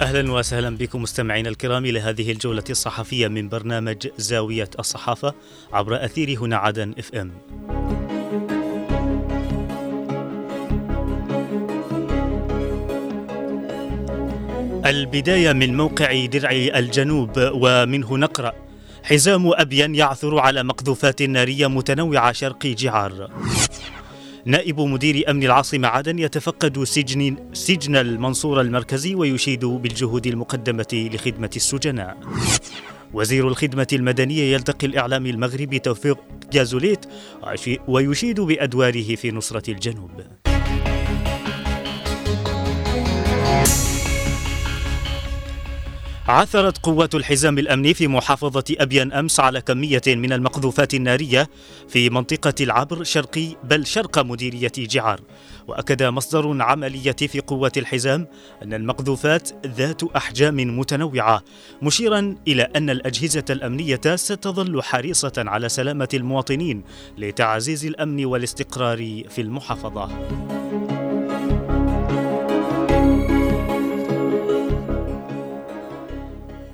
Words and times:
أهلا 0.00 0.32
وسهلا 0.32 0.76
بكم 0.76 1.02
مستمعينا 1.02 1.48
الكرام 1.48 1.84
إلى 1.84 2.00
هذه 2.00 2.32
الجولة 2.32 2.64
الصحفية 2.70 3.28
من 3.28 3.48
برنامج 3.48 4.08
زاوية 4.16 4.70
الصحافة 4.78 5.34
عبر 5.72 6.04
أثير 6.04 6.38
هنا 6.38 6.56
عدن 6.56 6.94
إف 6.98 7.14
إم. 7.14 7.32
البداية 14.86 15.52
من 15.52 15.76
موقع 15.76 16.24
درع 16.24 16.50
الجنوب 16.50 17.30
ومنه 17.36 18.18
نقرأ 18.18 18.52
حزام 19.02 19.50
ابين 19.54 19.94
يعثر 19.94 20.38
على 20.38 20.62
مقذوفات 20.62 21.22
نارية 21.22 21.66
متنوعة 21.66 22.32
شرقي 22.32 22.74
جعار. 22.74 23.30
نائب 24.44 24.80
مدير 24.80 25.30
أمن 25.30 25.42
العاصمة 25.42 25.88
عدن 25.88 26.18
يتفقد 26.18 26.84
سجن, 26.84 27.36
سجن 27.52 27.96
المنصورة 27.96 28.60
المركزي 28.60 29.14
ويشيد 29.14 29.64
بالجهود 29.64 30.26
المقدمة 30.26 31.10
لخدمة 31.12 31.50
السجناء. 31.56 32.16
وزير 33.14 33.48
الخدمة 33.48 33.86
المدنية 33.92 34.52
يلتقي 34.52 34.86
الإعلام 34.86 35.26
المغربي 35.26 35.78
توفيق 35.78 36.18
جازوليت 36.52 37.06
ويشيد 37.88 38.40
بأدواره 38.40 39.14
في 39.14 39.30
نصرة 39.30 39.70
الجنوب. 39.70 40.10
عثرت 46.30 46.78
قوات 46.78 47.14
الحزام 47.14 47.58
الأمني 47.58 47.94
في 47.94 48.08
محافظة 48.08 48.64
أبين 48.70 49.12
أمس 49.12 49.40
على 49.40 49.60
كمية 49.60 50.02
من 50.06 50.32
المقذوفات 50.32 50.94
النارية 50.94 51.48
في 51.88 52.10
منطقة 52.10 52.54
العبر 52.60 53.04
شرقي 53.04 53.56
بل 53.64 53.86
شرق 53.86 54.18
مديرية 54.18 54.72
جعار 54.78 55.20
وأكد 55.68 56.02
مصدر 56.02 56.62
عملية 56.62 57.12
في 57.12 57.40
قوات 57.40 57.78
الحزام 57.78 58.26
أن 58.62 58.74
المقذوفات 58.74 59.66
ذات 59.66 60.02
أحجام 60.02 60.78
متنوعة 60.78 61.42
مشيرا 61.82 62.36
إلى 62.48 62.62
أن 62.62 62.90
الأجهزة 62.90 63.44
الأمنية 63.50 64.16
ستظل 64.16 64.82
حريصة 64.82 65.32
على 65.38 65.68
سلامة 65.68 66.08
المواطنين 66.14 66.82
لتعزيز 67.18 67.86
الأمن 67.86 68.24
والاستقرار 68.24 69.22
في 69.28 69.40
المحافظة. 69.40 70.59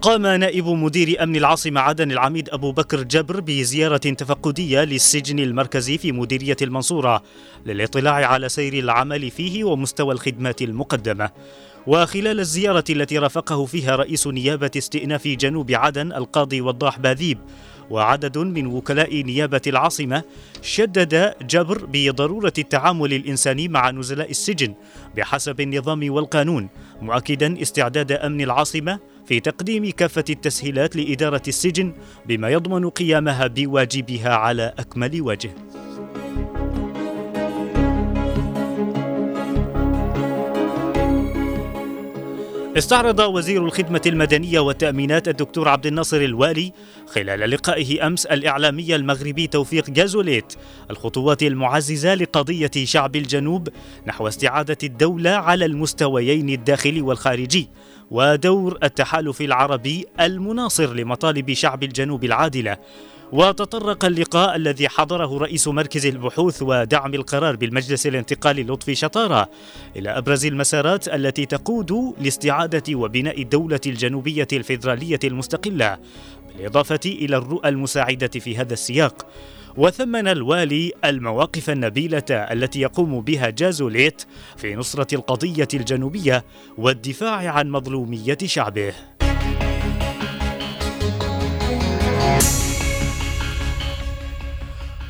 قام 0.06 0.26
نائب 0.26 0.68
مدير 0.68 1.22
أمن 1.22 1.36
العاصمة 1.36 1.80
عدن 1.80 2.10
العميد 2.10 2.48
أبو 2.48 2.72
بكر 2.72 3.02
جبر 3.02 3.40
بزيارة 3.40 3.96
تفقدية 3.96 4.84
للسجن 4.84 5.38
المركزي 5.38 5.98
في 5.98 6.12
مديرية 6.12 6.56
المنصورة 6.62 7.22
للاطلاع 7.66 8.12
على 8.14 8.48
سير 8.48 8.74
العمل 8.74 9.30
فيه 9.30 9.64
ومستوى 9.64 10.14
الخدمات 10.14 10.62
المقدمة. 10.62 11.30
وخلال 11.86 12.40
الزيارة 12.40 12.84
التي 12.90 13.18
رافقه 13.18 13.64
فيها 13.64 13.96
رئيس 13.96 14.26
نيابة 14.26 14.70
استئناف 14.76 15.28
جنوب 15.28 15.70
عدن 15.70 16.12
القاضي 16.12 16.60
وضاح 16.60 16.98
باذيب 16.98 17.38
وعدد 17.90 18.38
من 18.38 18.66
وكلاء 18.66 19.22
نيابة 19.22 19.60
العاصمة 19.66 20.22
شدد 20.62 21.34
جبر 21.42 21.86
بضرورة 21.92 22.52
التعامل 22.58 23.14
الإنساني 23.14 23.68
مع 23.68 23.90
نزلاء 23.90 24.30
السجن 24.30 24.74
بحسب 25.16 25.60
النظام 25.60 26.10
والقانون 26.10 26.68
مؤكدا 27.02 27.62
استعداد 27.62 28.12
أمن 28.12 28.40
العاصمة 28.40 28.98
في 29.26 29.40
تقديم 29.40 29.90
كافة 29.90 30.24
التسهيلات 30.30 30.96
لإدارة 30.96 31.42
السجن 31.48 31.92
بما 32.26 32.48
يضمن 32.48 32.90
قيامها 32.90 33.46
بواجبها 33.46 34.34
على 34.34 34.72
أكمل 34.78 35.22
وجه. 35.22 35.50
استعرض 42.78 43.18
وزير 43.18 43.64
الخدمة 43.64 44.00
المدنية 44.06 44.60
والتأمينات 44.60 45.28
الدكتور 45.28 45.68
عبد 45.68 45.86
الناصر 45.86 46.16
الوالي 46.16 46.72
خلال 47.06 47.50
لقائه 47.50 48.06
أمس 48.06 48.26
الإعلامي 48.26 48.96
المغربي 48.96 49.46
توفيق 49.46 49.90
جازوليت 49.90 50.54
الخطوات 50.90 51.42
المعززة 51.42 52.14
لقضية 52.14 52.70
شعب 52.84 53.16
الجنوب 53.16 53.68
نحو 54.06 54.28
استعادة 54.28 54.78
الدولة 54.82 55.30
على 55.30 55.64
المستويين 55.64 56.48
الداخلي 56.48 57.00
والخارجي 57.00 57.68
ودور 58.10 58.78
التحالف 58.82 59.40
العربي 59.40 60.06
المناصر 60.20 60.94
لمطالب 60.94 61.52
شعب 61.52 61.82
الجنوب 61.82 62.24
العادلة. 62.24 62.76
وتطرق 63.32 64.04
اللقاء 64.04 64.56
الذي 64.56 64.88
حضره 64.88 65.38
رئيس 65.38 65.68
مركز 65.68 66.06
البحوث 66.06 66.62
ودعم 66.62 67.14
القرار 67.14 67.56
بالمجلس 67.56 68.06
الانتقالي 68.06 68.62
لطفي 68.62 68.94
شطارة 68.94 69.48
إلى 69.96 70.10
أبرز 70.10 70.46
المسارات 70.46 71.08
التي 71.08 71.46
تقود 71.46 72.14
لاستعادة 72.20 72.94
وبناء 72.94 73.42
الدولة 73.42 73.80
الجنوبية 73.86 74.48
الفيدرالية 74.52 75.18
المستقلة 75.24 75.98
بالإضافة 76.48 77.00
إلى 77.06 77.36
الرؤى 77.36 77.68
المساعدة 77.68 78.28
في 78.28 78.56
هذا 78.56 78.72
السياق 78.72 79.26
وثمن 79.76 80.28
الوالي 80.28 80.92
المواقف 81.04 81.70
النبيلة 81.70 82.24
التي 82.30 82.80
يقوم 82.80 83.20
بها 83.20 83.50
جازوليت 83.50 84.22
في 84.56 84.76
نصرة 84.76 85.14
القضية 85.14 85.68
الجنوبية 85.74 86.44
والدفاع 86.78 87.50
عن 87.50 87.70
مظلومية 87.70 88.38
شعبه. 88.44 88.92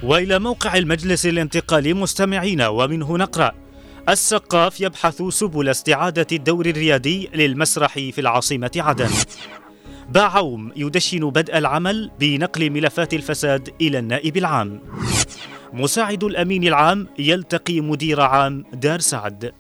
وإلى 0.07 0.39
موقع 0.39 0.77
المجلس 0.77 1.27
الانتقالي 1.27 1.95
مستمعين 1.95 2.63
ومنه 2.63 3.17
نقرأ 3.17 3.53
السقاف 4.09 4.81
يبحث 4.81 5.23
سبل 5.23 5.69
استعادة 5.69 6.27
الدور 6.33 6.67
الريادي 6.67 7.31
للمسرح 7.35 7.93
في 7.95 8.21
العاصمة 8.21 8.71
عدن. 8.77 9.11
باعوم 10.09 10.73
يدشن 10.77 11.31
بدء 11.31 11.59
العمل 11.59 12.11
بنقل 12.21 12.71
ملفات 12.71 13.15
الفساد 13.15 13.69
إلى 13.81 13.99
النائب 13.99 14.37
العام. 14.37 14.81
مساعد 15.73 16.25
الأمين 16.25 16.65
العام 16.65 17.09
يلتقي 17.19 17.81
مدير 17.81 18.21
عام 18.21 18.65
دار 18.73 19.01
سعد. 19.01 19.53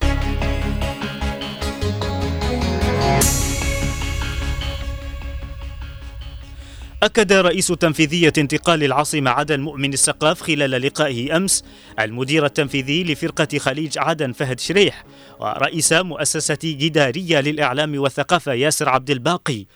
أكد 7.07 7.33
رئيس 7.33 7.67
تنفيذية 7.67 8.33
انتقال 8.39 8.85
العاصمة 8.85 9.31
عدن 9.31 9.61
مؤمن 9.61 9.93
السقاف 9.93 10.43
خلال 10.43 10.71
لقائه 10.71 11.37
أمس. 11.37 11.65
المدير 12.01 12.47
التنفيذي 12.47 13.05
لفرقة 13.05 13.59
خليج 13.59 13.99
عدن 13.99 14.33
فهد 14.33 14.61
شريح 14.61 15.05
ورئيس 15.41 15.93
مؤسسة 15.93 16.59
جدارية 16.65 17.41
للإعلام 17.41 17.99
والثقافة 17.99 18.53
ياسر 18.53 18.89
عبد 18.89 19.11
الباقي. 19.11 19.67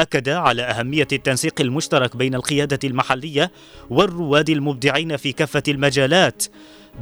أكد 0.00 0.28
على 0.28 0.62
أهمية 0.62 1.08
التنسيق 1.12 1.60
المشترك 1.60 2.16
بين 2.16 2.34
القيادة 2.34 2.78
المحلية 2.84 3.52
والرواد 3.90 4.50
المبدعين 4.50 5.16
في 5.16 5.32
كافة 5.32 5.62
المجالات 5.68 6.44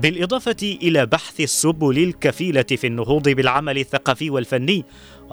بالإضافة 0.03 0.79
إلى 0.83 1.07
بحث 1.07 1.41
السبل 1.41 1.99
الكفيلة 1.99 2.63
في 2.63 2.87
النهوض 2.87 3.29
بالعمل 3.29 3.79
الثقافي 3.79 4.31
والفني 4.31 4.85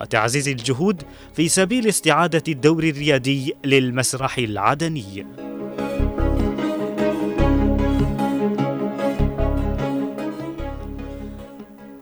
وتعزيز 0.01 0.47
الجهود 0.47 1.03
في 1.35 1.50
سبيل 1.50 1.88
استعادة 1.88 2.44
الدور 2.47 2.83
الريادي 2.83 3.56
للمسرح 3.66 4.38
العدني. 4.38 5.25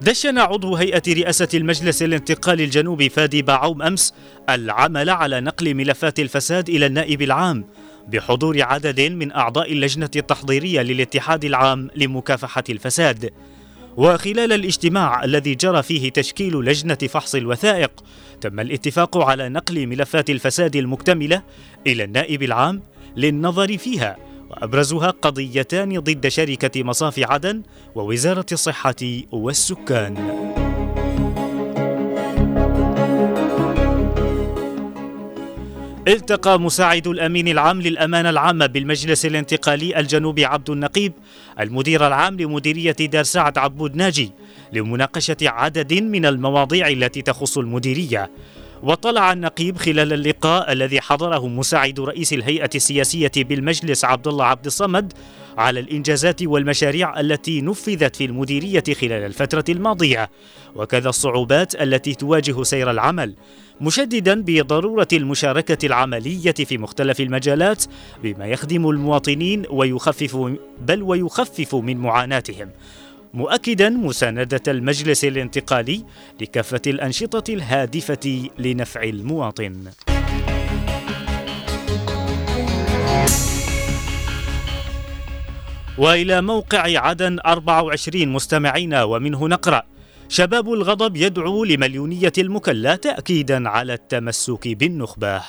دشن 0.04 0.38
عضو 0.38 0.76
هيئة 0.76 1.02
رئاسة 1.08 1.48
المجلس 1.54 2.04
الانتقالي 2.04 2.64
الجنوبي 2.64 3.10
فادي 3.10 3.42
باعوم 3.42 3.82
أمس 3.82 4.14
العمل 4.50 5.10
على 5.10 5.42
نقل 5.42 5.74
ملفات 5.74 6.20
الفساد 6.20 6.70
إلى 6.70 6.86
النائب 6.86 7.22
العام 7.22 7.66
بحضور 8.08 8.62
عدد 8.62 9.02
من 9.02 9.32
أعضاء 9.32 9.72
اللجنة 9.72 10.10
التحضيرية 10.16 10.82
للاتحاد 10.82 11.46
العام 11.46 11.90
لمكافحة 11.96 12.64
الفساد 12.70 13.30
وخلال 13.98 14.54
الاجتماع 14.54 15.24
الذي 15.24 15.56
جرى 15.56 15.84
فيه 15.84 16.10
تشكيل 16.10 16.54
لجنة 16.54 16.96
فحص 16.96 17.36
الوثائق 17.36 17.92
تم 18.42 18.60
الاتفاق 18.60 19.18
على 19.18 19.50
نقل 19.50 19.88
ملفات 19.88 20.30
الفساد 20.30 20.76
المكتملة 20.76 21.44
إلى 21.88 22.04
النائب 22.04 22.44
العام 22.44 22.82
للنظر 23.18 23.78
فيها 23.78 24.18
وأبرزها 24.50 25.10
قضيتان 25.10 26.00
ضد 26.00 26.28
شركة 26.28 26.84
مصافي 26.84 27.24
عدن 27.24 27.64
ووزارة 27.96 28.46
الصحة 28.52 28.96
والسكان. 29.32 30.63
التقى 36.08 36.60
مساعد 36.60 37.08
الأمين 37.08 37.48
العام 37.48 37.82
للأمانة 37.82 38.30
العامة 38.30 38.66
بالمجلس 38.66 39.26
الانتقالي 39.26 40.00
الجنوبي 40.00 40.46
عبد 40.46 40.70
النقيب 40.70 41.14
المدير 41.60 42.08
العام 42.08 42.38
لمديرية 42.40 42.92
دار 42.92 43.24
سعد 43.24 43.58
عبود 43.58 43.96
ناجي 43.96 44.32
لمناقشة 44.74 45.38
عدد 45.42 45.94
من 45.94 46.26
المواضيع 46.26 46.88
التي 46.88 47.22
تخص 47.22 47.58
المديرية. 47.58 48.32
وطلع 48.84 49.34
النقيب 49.34 49.78
خلال 49.78 50.14
اللقاء 50.14 50.72
الذي 50.72 51.02
حضره 51.02 51.48
مساعد 51.48 52.00
رئيس 52.00 52.34
الهيئة 52.34 52.70
السياسية 52.76 53.32
بالمجلس 53.38 54.06
عبد 54.06 54.28
الله 54.28 54.46
عبد 54.46 54.66
الصمد 54.66 55.14
على 55.58 55.80
الإنجازات 55.80 56.44
والمشاريع 56.44 57.20
التي 57.20 57.62
نفذت 57.62 58.16
في 58.16 58.26
المديرية 58.26 58.84
خلال 59.02 59.26
الفترة 59.26 59.66
الماضية. 59.70 60.30
وكذا 60.76 61.10
الصعوبات 61.10 61.82
التي 61.82 62.14
تواجه 62.14 62.64
سير 62.64 62.92
العمل 62.92 63.36
مشددا 63.82 64.42
بضرورة 64.42 65.08
المشاركة 65.14 65.86
العملية 65.86 66.52
في 66.52 66.78
مختلف 66.78 67.22
المجالات 67.22 67.84
بما 68.24 68.46
يخدم 68.46 68.90
المواطنين 68.90 69.64
ويخفف 69.70 70.36
بل 70.82 71.04
ويخفف 71.04 71.76
من 71.76 71.98
معاناتهم. 71.98 72.70
مؤكدا 73.34 73.90
مساندة 73.90 74.62
المجلس 74.68 75.26
الانتقالي 75.26 76.04
لكافة 76.42 76.82
الأنشطة 76.88 77.54
الهادفة 77.54 78.50
لنفع 78.60 79.04
المواطن. 79.04 79.84
وإلى 85.98 86.42
موقع 86.42 87.00
عدن 87.00 87.40
24 87.46 88.28
مستمعين 88.28 88.94
ومنه 88.94 89.48
نقرأ 89.48 89.84
شباب 90.30 90.74
الغضب 90.74 91.16
يدعو 91.16 91.64
لمليونية 91.64 92.34
المكلا 92.38 92.96
تأكيدا 92.96 93.70
على 93.70 93.94
التمسك 93.94 94.68
بالنخبة. 94.68 95.42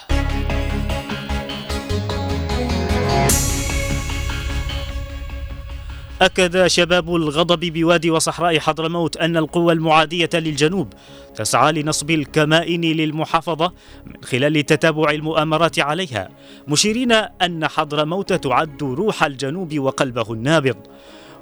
أكد 6.25 6.67
شباب 6.67 7.17
الغضب 7.17 7.61
بوادي 7.61 8.11
وصحراء 8.11 8.59
حضرموت 8.59 9.17
أن 9.17 9.37
القوى 9.37 9.73
المعادية 9.73 10.31
للجنوب 10.35 10.93
تسعى 11.35 11.73
لنصب 11.73 12.11
الكمائن 12.11 12.81
للمحافظة 12.81 13.73
من 14.07 14.25
خلال 14.25 14.67
تتابع 14.67 15.11
المؤامرات 15.11 15.79
عليها 15.79 16.29
مشيرين 16.69 17.13
أن 17.13 17.69
حضرموت 17.69 18.33
تعد 18.33 18.83
روح 18.83 19.25
الجنوب 19.25 19.79
وقلبه 19.79 20.33
النابض. 20.33 20.77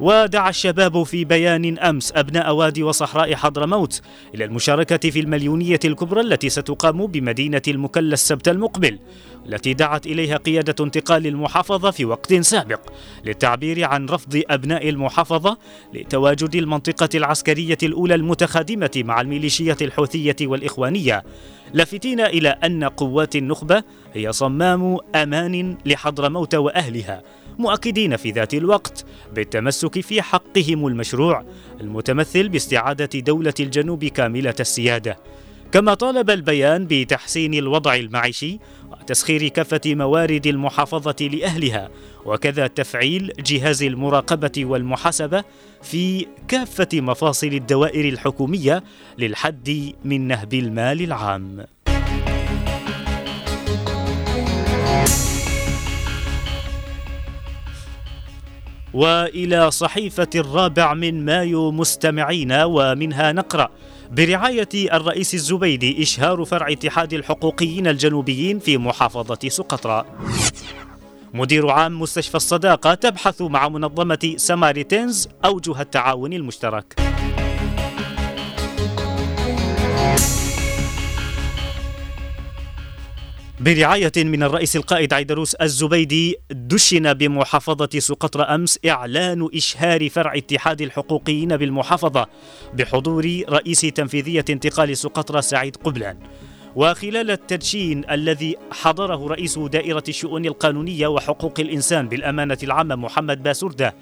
ودعا 0.03 0.51
الشباب 0.51 1.03
في 1.03 1.25
بيان 1.25 1.79
أمس 1.79 2.13
أبناء 2.17 2.55
وادي 2.55 2.83
وصحراء 2.83 3.35
حضرموت 3.35 4.01
إلى 4.35 4.45
المشاركة 4.45 5.11
في 5.11 5.21
المليونية 5.21 5.81
الكبرى 5.85 6.21
التي 6.21 6.49
ستقام 6.49 7.07
بمدينة 7.07 7.63
المكلا 7.69 8.13
السبت 8.13 8.49
المقبل 8.49 8.99
التي 9.47 9.75
دعت 9.75 10.07
إليها 10.07 10.37
قيادة 10.37 10.85
انتقال 10.85 11.27
المحافظة 11.27 11.91
في 11.91 12.05
وقت 12.05 12.35
سابق 12.35 12.81
للتعبير 13.25 13.85
عن 13.85 14.07
رفض 14.07 14.43
أبناء 14.51 14.89
المحافظة 14.89 15.59
لتواجد 15.95 16.55
المنطقة 16.55 17.09
العسكرية 17.15 17.79
الأولى 17.83 18.15
المتخادمة 18.15 18.91
مع 18.97 19.21
الميليشيات 19.21 19.83
الحوثية 19.83 20.37
والإخوانية. 20.43 21.23
لافتين 21.73 22.21
إلى 22.21 22.49
أن 22.49 22.85
قوات 22.85 23.37
النخبة 23.37 23.83
هي 24.15 24.33
صمام 24.33 24.99
أمان 25.15 25.77
لحضرموت 25.87 26.55
وأهلها. 26.55 27.23
مؤكدين 27.59 28.17
في 28.17 28.31
ذات 28.31 28.55
الوقت 28.55 29.05
بالتمسك 29.35 30.01
في 30.01 30.23
حقهم 30.23 30.87
المشروع 30.87 31.45
المتمثل 31.81 32.49
باستعادة 32.49 33.21
دولة 33.21 33.55
الجنوب 33.61 34.05
كاملة 34.05 34.55
السيادة. 34.61 35.19
كما 35.73 35.95
طالب 35.95 36.31
البيان 36.31 36.87
بتحسين 36.91 37.55
الوضع 37.55 37.95
المعيشي 37.95 38.59
وتسخير 38.91 39.49
كافة 39.49 39.81
موارد 39.87 40.47
المحافظة 40.47 41.17
لأهلها 41.21 41.91
وكذا 42.25 42.67
تفعيل 42.67 43.33
جهاز 43.39 43.83
المراقبة 43.83 44.53
والمحاسبة 44.59 45.45
في 45.83 46.27
كافة 46.49 46.89
مفاصل 46.95 47.47
الدوائر 47.47 48.09
الحكومية 48.09 48.83
للحد 49.19 49.93
من 50.05 50.29
نهب 50.29 50.55
المال 50.55 51.03
العام. 51.03 51.67
وإلى 58.95 59.71
صحيفة 59.71 60.29
الرابع 60.35 60.95
من 60.95 61.25
مايو 61.25 61.71
مستمعين 61.71 62.53
ومنها 62.53 63.33
نقرأ 63.33 63.69
برعاية 64.11 64.69
الرئيس 64.75 65.35
الزبيدي 65.35 66.03
إشهار 66.03 66.45
فرع 66.45 66.73
اتحاد 66.73 67.13
الحقوقيين 67.13 67.87
الجنوبيين 67.87 68.59
في 68.59 68.79
محافظة 68.79 69.49
سقطرى. 69.49 70.05
مدير 71.35 71.71
عام 71.71 72.01
مستشفى 72.01 72.35
الصداقة 72.35 72.95
تبحث 72.95 73.43
مع 73.43 73.69
منظمة 73.69 74.35
سماريتينز 74.37 75.29
أوجه 75.45 75.81
التعاون 75.81 76.33
المشترك. 76.33 76.95
برعاية 83.63 84.13
من 84.17 84.43
الرئيس 84.43 84.77
القائد 84.77 85.13
عيدروس 85.13 85.55
الزبيدي 85.55 86.37
دشن 86.51 87.15
بمحافظة 87.15 87.89
سقطرى 87.99 88.43
أمس 88.43 88.79
إعلان 88.87 89.49
إشهار 89.55 90.09
فرع 90.09 90.37
اتحاد 90.37 90.83
الحقوقيين 90.83 91.57
بالمحافظة 91.57 92.27
بحضور 92.75 93.43
رئيس 93.49 93.81
تنفيذية 93.81 94.45
انتقال 94.51 94.97
سقطرى 94.97 95.43
سعيد 95.43 95.77
قبلان. 95.77 96.19
وخلال 96.77 97.31
التدشين 97.31 98.11
الذي 98.11 98.57
حضره 98.73 99.27
رئيس 99.29 99.59
دائرة 99.59 100.05
الشؤون 100.09 100.45
القانونية 100.45 101.07
وحقوق 101.07 101.61
الإنسان 101.61 102.09
بالأمانة 102.09 102.59
العامة 102.63 102.95
محمد 102.97 103.43
باسردة 103.43 103.95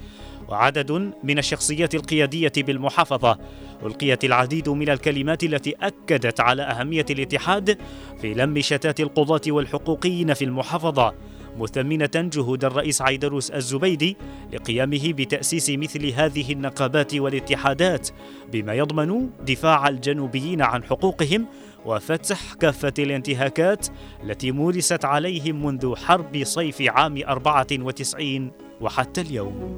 وعدد 0.51 1.11
من 1.23 1.37
الشخصيات 1.37 1.95
القيادية 1.95 2.51
بالمحافظة 2.57 3.37
ألقيت 3.85 4.25
العديد 4.25 4.69
من 4.69 4.89
الكلمات 4.89 5.43
التي 5.43 5.75
أكدت 5.81 6.39
على 6.39 6.61
أهمية 6.61 7.05
الاتحاد 7.09 7.77
في 8.21 8.33
لم 8.33 8.61
شتات 8.61 8.99
القضاة 8.99 9.41
والحقوقيين 9.47 10.33
في 10.33 10.45
المحافظة 10.45 11.13
مثمنة 11.57 12.09
جهود 12.15 12.65
الرئيس 12.65 13.01
عيدروس 13.01 13.51
الزبيدي 13.51 14.17
لقيامه 14.53 15.13
بتأسيس 15.13 15.69
مثل 15.69 16.07
هذه 16.07 16.53
النقابات 16.53 17.15
والاتحادات 17.15 18.09
بما 18.51 18.73
يضمن 18.73 19.29
دفاع 19.45 19.87
الجنوبيين 19.87 20.61
عن 20.61 20.83
حقوقهم 20.83 21.45
وفتح 21.85 22.53
كافة 22.53 22.93
الانتهاكات 22.99 23.87
التي 24.23 24.51
مورست 24.51 25.05
عليهم 25.05 25.65
منذ 25.65 25.95
حرب 25.95 26.43
صيف 26.43 26.81
عام 26.81 27.23
94 27.27 28.51
وحتى 28.81 29.21
اليوم. 29.21 29.77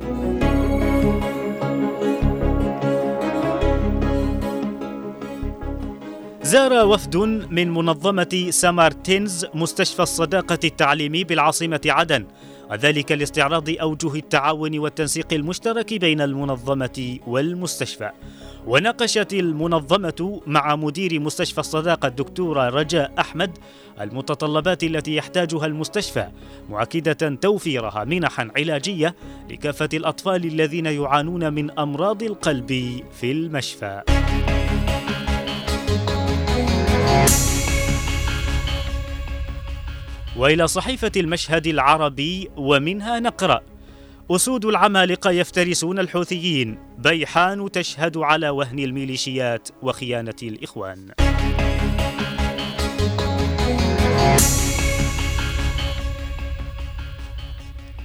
زار 6.53 6.87
وفد 6.87 7.17
من 7.51 7.69
منظمة 7.69 8.47
سامارتينز 8.49 9.45
مستشفى 9.53 10.01
الصداقة 10.01 10.59
التعليمي 10.63 11.23
بالعاصمة 11.23 11.81
عدن 11.85 12.25
وذلك 12.71 13.11
لاستعراض 13.11 13.69
أوجه 13.69 14.15
التعاون 14.15 14.79
والتنسيق 14.79 15.33
المشترك 15.33 15.93
بين 15.93 16.21
المنظمة 16.21 17.17
والمستشفى 17.27 18.11
وناقشت 18.67 19.33
المنظمة 19.33 20.41
مع 20.47 20.75
مدير 20.75 21.19
مستشفى 21.19 21.57
الصداقة 21.57 22.07
الدكتورة 22.07 22.69
رجاء 22.69 23.11
أحمد 23.19 23.57
المتطلبات 24.01 24.83
التي 24.83 25.15
يحتاجها 25.15 25.65
المستشفى 25.65 26.27
مؤكدة 26.69 27.35
توفيرها 27.35 28.03
منحا 28.03 28.51
علاجية 28.57 29.15
لكافة 29.49 29.89
الأطفال 29.93 30.45
الذين 30.45 30.85
يعانون 30.85 31.53
من 31.53 31.79
أمراض 31.79 32.23
القلب 32.23 33.01
في 33.19 33.31
المشفى. 33.31 34.01
وإلى 40.37 40.67
صحيفة 40.67 41.11
المشهد 41.17 41.67
العربي 41.67 42.49
ومنها 42.57 43.19
نقرأ 43.19 43.61
أسود 44.31 44.65
العمالقة 44.65 45.31
يفترسون 45.31 45.99
الحوثيين 45.99 46.77
بيحان 46.97 47.71
تشهد 47.71 48.17
على 48.17 48.49
وهن 48.49 48.79
الميليشيات 48.79 49.69
وخيانة 49.81 50.35
الإخوان. 50.43 51.11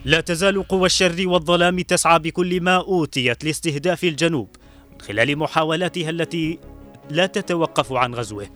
لا 0.05 0.21
تزال 0.21 0.69
قوى 0.69 0.87
الشر 0.87 1.29
والظلام 1.29 1.81
تسعى 1.81 2.19
بكل 2.19 2.61
ما 2.61 2.77
أوتيت 2.77 3.45
لاستهداف 3.45 4.05
الجنوب 4.05 4.49
من 4.93 5.01
خلال 5.01 5.39
محاولاتها 5.39 6.11
التي 6.11 6.59
لا 7.11 7.27
تتوقف 7.27 7.93
عن 7.93 8.15
غزوه. 8.15 8.47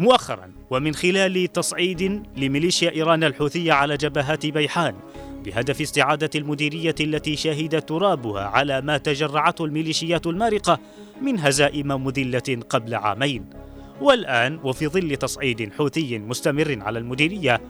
مؤخرا 0.00 0.52
ومن 0.70 0.94
خلال 0.94 1.52
تصعيد 1.52 2.22
لميليشيا 2.36 2.90
إيران 2.90 3.24
الحوثيه 3.24 3.72
على 3.72 3.96
جبهات 3.96 4.46
بيحان 4.46 4.94
بهدف 5.44 5.80
استعادة 5.80 6.30
المديرية 6.34 6.94
التي 7.00 7.36
شهد 7.36 7.82
ترابها 7.82 8.42
على 8.42 8.80
ما 8.80 8.98
تجرعته 8.98 9.64
الميليشيات 9.64 10.26
المارقة 10.26 10.78
من 11.22 11.38
هزائم 11.38 12.04
مذلة 12.04 12.62
قبل 12.68 12.94
عامين. 12.94 13.44
والآن 14.00 14.60
وفي 14.64 14.88
ظل 14.88 15.16
تصعيد 15.16 15.72
حوثي 15.72 16.18
مستمر 16.18 16.78
على 16.80 16.98
المديرية 16.98 17.60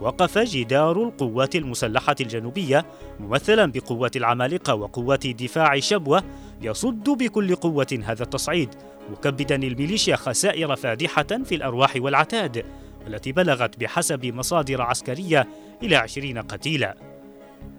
وقف 0.00 0.38
جدار 0.38 1.02
القوات 1.02 1.56
المسلحة 1.56 2.16
الجنوبية 2.20 2.86
ممثلا 3.20 3.72
بقوات 3.72 4.16
العمالقة 4.16 4.74
وقوات 4.74 5.26
دفاع 5.26 5.78
شبوة 5.78 6.22
يصد 6.62 7.10
بكل 7.10 7.54
قوة 7.54 8.00
هذا 8.04 8.22
التصعيد 8.22 8.68
مكبدا 9.10 9.54
الميليشيا 9.54 10.16
خسائر 10.16 10.76
فادحة 10.76 11.26
في 11.44 11.54
الأرواح 11.54 11.96
والعتاد 11.96 12.64
والتي 13.04 13.32
بلغت 13.32 13.80
بحسب 13.80 14.26
مصادر 14.26 14.82
عسكرية 14.82 15.48
إلى 15.82 15.96
عشرين 15.96 16.38
قتيلا. 16.38 16.96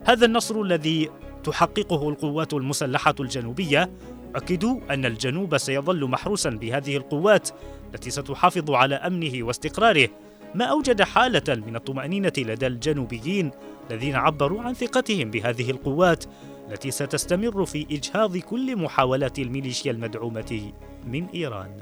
هذا 0.05 0.25
النصر 0.25 0.61
الذي 0.61 1.09
ستحققه 1.47 2.09
القوات 2.09 2.53
المسلحة 2.53 3.15
الجنوبية 3.19 3.89
أكدوا 4.35 4.79
أن 4.89 5.05
الجنوب 5.05 5.57
سيظل 5.57 6.05
محروسا 6.05 6.49
بهذه 6.49 6.97
القوات 6.97 7.49
التي 7.93 8.09
ستحافظ 8.09 8.71
على 8.71 8.95
أمنه 8.95 9.43
واستقراره 9.43 10.09
ما 10.57 10.65
أوجد 10.65 11.01
حالة 11.01 11.55
من 11.67 11.75
الطمأنينة 11.75 12.33
لدى 12.37 12.67
الجنوبيين 12.67 13.51
الذين 13.91 14.15
عبروا 14.15 14.61
عن 14.61 14.73
ثقتهم 14.73 15.31
بهذه 15.31 15.71
القوات 15.71 16.25
التي 16.69 16.91
ستستمر 16.91 17.65
في 17.65 17.87
إجهاض 17.91 18.37
كل 18.37 18.75
محاولات 18.75 19.39
الميليشيا 19.39 19.91
المدعومة 19.91 20.71
من 21.07 21.27
إيران. 21.27 21.81